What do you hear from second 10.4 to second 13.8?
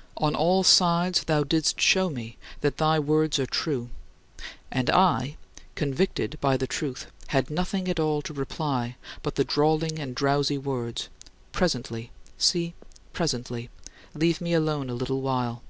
words: "Presently; see, presently.